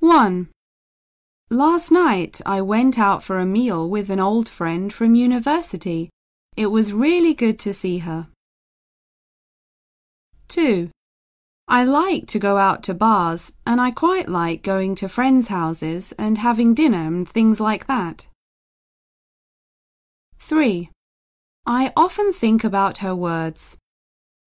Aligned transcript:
1. 0.00 0.48
Last 1.50 1.90
night 1.92 2.40
I 2.46 2.62
went 2.62 2.98
out 2.98 3.22
for 3.22 3.38
a 3.38 3.44
meal 3.44 3.86
with 3.86 4.08
an 4.08 4.18
old 4.18 4.48
friend 4.48 4.90
from 4.90 5.14
university. 5.14 6.08
It 6.56 6.68
was 6.68 6.94
really 6.94 7.34
good 7.34 7.58
to 7.58 7.74
see 7.74 7.98
her. 7.98 8.28
2. 10.48 10.90
I 11.68 11.84
like 11.84 12.26
to 12.28 12.38
go 12.38 12.56
out 12.56 12.82
to 12.84 12.94
bars 12.94 13.52
and 13.66 13.78
I 13.78 13.90
quite 13.90 14.26
like 14.26 14.62
going 14.62 14.94
to 14.96 15.08
friends' 15.08 15.48
houses 15.48 16.12
and 16.12 16.38
having 16.38 16.72
dinner 16.72 17.06
and 17.06 17.28
things 17.28 17.60
like 17.60 17.86
that. 17.86 18.26
3. 20.38 20.88
I 21.66 21.92
often 21.94 22.32
think 22.32 22.64
about 22.64 22.98
her 22.98 23.14
words. 23.14 23.76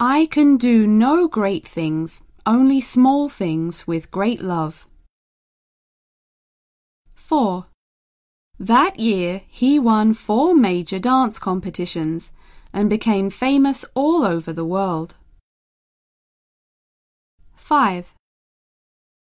I 0.00 0.26
can 0.26 0.56
do 0.56 0.88
no 0.88 1.28
great 1.28 1.68
things, 1.68 2.20
only 2.44 2.80
small 2.80 3.28
things 3.28 3.86
with 3.86 4.10
great 4.10 4.40
love. 4.40 4.85
4. 7.26 7.66
That 8.60 9.00
year 9.00 9.42
he 9.48 9.80
won 9.80 10.14
four 10.14 10.54
major 10.54 11.00
dance 11.00 11.40
competitions 11.40 12.30
and 12.72 12.88
became 12.88 13.30
famous 13.30 13.84
all 13.94 14.24
over 14.24 14.52
the 14.52 14.64
world. 14.64 15.16
5. 17.56 18.14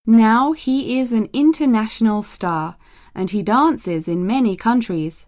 Now 0.05 0.53
he 0.53 0.99
is 0.99 1.13
an 1.13 1.31
international 1.33 2.23
star 2.23 2.77
and 3.15 3.31
he 3.31 3.43
dances 3.43 4.07
in 4.07 4.27
many 4.27 4.55
countries. 4.55 5.25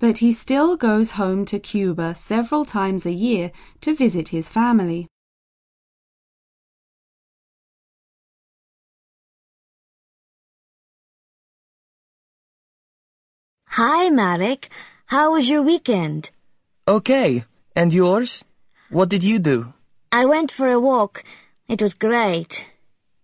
But 0.00 0.18
he 0.18 0.32
still 0.32 0.76
goes 0.76 1.12
home 1.12 1.44
to 1.44 1.60
Cuba 1.60 2.16
several 2.16 2.64
times 2.64 3.06
a 3.06 3.12
year 3.12 3.52
to 3.82 3.94
visit 3.94 4.30
his 4.30 4.50
family. 4.50 5.06
Hi, 13.74 14.08
Marek. 14.10 14.68
How 15.06 15.32
was 15.32 15.48
your 15.48 15.62
weekend? 15.62 16.30
Okay. 16.88 17.44
And 17.76 17.92
yours? 17.92 18.44
What 18.90 19.08
did 19.08 19.22
you 19.22 19.38
do? 19.38 19.72
I 20.10 20.26
went 20.26 20.50
for 20.50 20.68
a 20.68 20.80
walk. 20.80 21.22
It 21.68 21.80
was 21.80 21.94
great. 21.94 22.66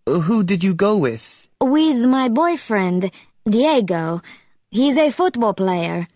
Uh, 0.06 0.20
Who 0.20 0.44
did 0.44 0.62
you 0.62 0.75
go 0.75 0.97
with? 0.97 1.48
With 1.61 2.06
my 2.06 2.28
boyfriend, 2.28 3.11
Diego. 3.48 4.22
He's 4.70 4.97
a 4.97 5.11
football 5.11 5.53
player. 5.55 6.06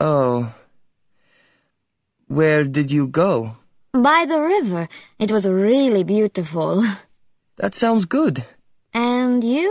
Oh. 0.00 0.54
Where 2.28 2.64
did 2.64 2.90
you 2.90 3.06
go? 3.06 3.56
By 3.92 4.24
the 4.26 4.40
river. 4.40 4.88
It 5.18 5.30
was 5.30 5.46
really 5.46 6.04
beautiful. 6.04 6.84
That 7.56 7.74
sounds 7.74 8.06
good. 8.06 8.44
And 8.94 9.44
you? 9.44 9.70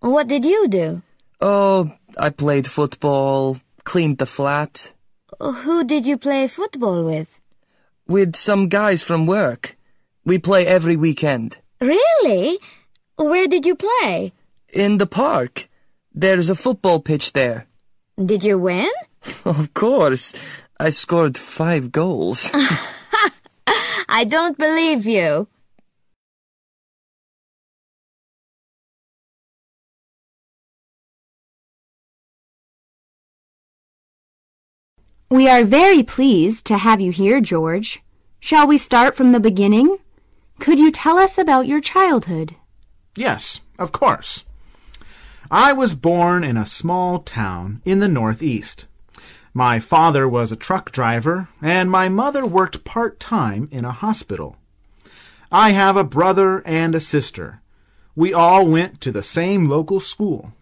What 0.00 0.26
did 0.26 0.44
you 0.44 0.68
do? 0.68 1.02
Oh, 1.40 1.92
I 2.16 2.30
played 2.30 2.66
football, 2.66 3.58
cleaned 3.84 4.18
the 4.18 4.26
flat, 4.26 4.92
oh, 5.40 5.52
Who 5.52 5.84
did 5.84 6.06
you 6.06 6.16
play 6.16 6.48
football 6.48 7.04
with? 7.04 7.40
with 8.08 8.36
some 8.36 8.68
guys 8.68 9.02
from 9.02 9.26
work. 9.26 9.76
We 10.24 10.38
play 10.38 10.66
every 10.66 10.96
weekend. 10.96 11.58
Really? 11.80 12.58
Where 13.16 13.46
did 13.48 13.66
you 13.66 13.74
play? 13.76 14.32
In 14.72 14.98
the 14.98 15.06
park. 15.06 15.68
There's 16.14 16.48
a 16.50 16.54
football 16.54 17.00
pitch 17.00 17.32
there. 17.32 17.66
Did 18.24 18.42
you 18.44 18.58
win? 18.58 18.90
Of 19.44 19.74
course. 19.74 20.32
I 20.78 20.90
scored 20.90 21.36
five 21.36 21.90
goals. 21.90 22.50
I 24.08 24.24
don't 24.24 24.56
believe 24.56 25.04
you. 25.04 25.48
We 35.28 35.48
are 35.48 35.64
very 35.64 36.04
pleased 36.04 36.64
to 36.66 36.78
have 36.78 37.00
you 37.00 37.10
here, 37.10 37.40
George. 37.40 38.00
Shall 38.38 38.64
we 38.68 38.78
start 38.78 39.16
from 39.16 39.32
the 39.32 39.40
beginning? 39.40 39.98
Could 40.60 40.78
you 40.78 40.92
tell 40.92 41.18
us 41.18 41.36
about 41.36 41.66
your 41.66 41.80
childhood? 41.80 42.54
Yes, 43.16 43.62
of 43.76 43.90
course. 43.90 44.44
I 45.50 45.72
was 45.72 45.94
born 45.94 46.44
in 46.44 46.56
a 46.56 46.64
small 46.64 47.18
town 47.18 47.82
in 47.84 47.98
the 47.98 48.06
Northeast. 48.06 48.86
My 49.52 49.80
father 49.80 50.28
was 50.28 50.52
a 50.52 50.56
truck 50.56 50.92
driver, 50.92 51.48
and 51.60 51.90
my 51.90 52.08
mother 52.08 52.46
worked 52.46 52.84
part 52.84 53.18
time 53.18 53.68
in 53.72 53.84
a 53.84 53.90
hospital. 53.90 54.56
I 55.50 55.70
have 55.70 55.96
a 55.96 56.04
brother 56.04 56.62
and 56.64 56.94
a 56.94 57.00
sister. 57.00 57.62
We 58.14 58.32
all 58.32 58.64
went 58.64 59.00
to 59.00 59.10
the 59.10 59.24
same 59.24 59.68
local 59.68 59.98
school. 59.98 60.52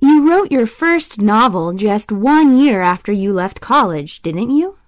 You 0.00 0.28
wrote 0.28 0.50
your 0.50 0.66
first 0.66 1.20
novel 1.20 1.74
just 1.74 2.10
one 2.10 2.56
year 2.56 2.80
after 2.80 3.12
you 3.12 3.32
left 3.32 3.60
college, 3.60 4.22
didn't 4.22 4.50
you? 4.50 4.78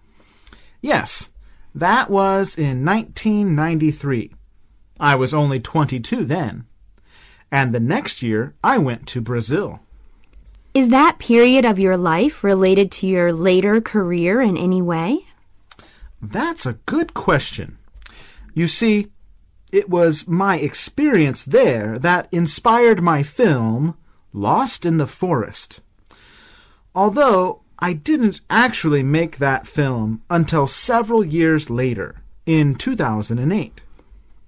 Yes, 0.81 1.31
that 1.75 2.11
was 2.11 2.57
in 2.57 2.85
1993. 2.85 4.35
I 4.99 5.15
was 5.15 5.35
only 5.35 5.61
22 5.61 6.25
then. 6.25 6.67
And 7.51 7.73
the 7.73 7.81
next 7.81 8.23
year, 8.23 8.55
I 8.65 8.79
went 8.79 9.07
to 9.09 9.21
Brazil. 9.21 9.81
Is 10.73 10.89
that 10.89 11.19
period 11.19 11.67
of 11.67 11.79
your 11.79 11.99
life 11.99 12.43
related 12.43 12.91
to 12.93 13.07
your 13.07 13.33
later 13.33 13.81
career 13.83 14.41
in 14.41 14.57
any 14.57 14.81
way? 14.81 15.27
That's 16.23 16.65
a 16.65 16.79
good 16.87 17.13
question. 17.13 17.77
You 18.55 18.69
see, 18.69 19.09
it 19.71 19.91
was 19.91 20.27
my 20.27 20.59
experience 20.59 21.45
there 21.45 21.99
that 21.99 22.29
inspired 22.33 23.03
my 23.03 23.23
film, 23.23 23.97
Lost 24.33 24.87
in 24.87 24.97
the 24.97 25.07
Forest. 25.07 25.81
Although 26.95 27.63
I 27.79 27.93
didn't 27.93 28.41
actually 28.49 29.03
make 29.03 29.39
that 29.39 29.67
film 29.67 30.23
until 30.31 30.67
several 30.67 31.25
years 31.25 31.71
later, 31.71 32.23
in 32.47 32.75
2008. 32.75 33.81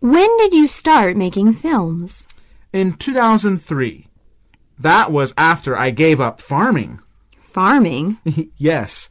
When 0.01 0.37
did 0.39 0.53
you 0.53 0.69
start 0.69 1.17
making 1.17 1.55
films? 1.55 2.27
In 2.73 2.95
2003. 2.95 4.09
That 4.79 5.13
was 5.13 5.33
after 5.37 5.79
I 5.79 5.91
gave 5.91 6.21
up 6.21 6.41
farming. 6.41 7.01
Farming? 7.41 8.19
yes, 8.57 9.09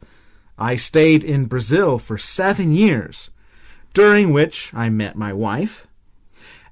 I 0.58 0.76
stayed 0.76 1.24
in 1.24 1.46
Brazil 1.46 1.98
for 1.98 2.18
seven 2.18 2.72
years, 2.74 3.30
during 3.94 4.32
which 4.32 4.72
I 4.74 4.90
met 4.90 5.16
my 5.16 5.32
wife. 5.32 5.86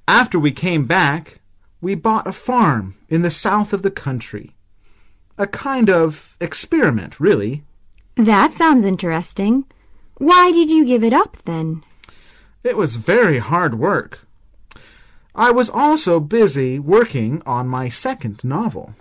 After 0.06 0.38
we 0.38 0.52
came 0.52 0.84
back, 0.84 1.40
we 1.82 1.96
bought 1.96 2.26
a 2.26 2.32
farm 2.32 2.94
in 3.10 3.20
the 3.20 3.30
south 3.30 3.74
of 3.74 3.82
the 3.82 3.90
country. 3.90 4.54
A 5.36 5.46
kind 5.46 5.90
of 5.90 6.36
experiment, 6.40 7.18
really. 7.18 7.64
That 8.14 8.52
sounds 8.52 8.84
interesting. 8.84 9.64
Why 10.16 10.52
did 10.52 10.70
you 10.70 10.86
give 10.86 11.02
it 11.02 11.12
up 11.12 11.36
then? 11.44 11.82
It 12.62 12.76
was 12.76 12.96
very 12.96 13.40
hard 13.40 13.78
work. 13.78 14.20
I 15.34 15.50
was 15.50 15.68
also 15.68 16.20
busy 16.20 16.78
working 16.78 17.42
on 17.44 17.66
my 17.66 17.88
second 17.88 18.44
novel. 18.44 18.94